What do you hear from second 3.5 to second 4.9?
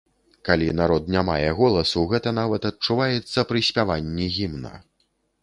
пры спяванні гімна.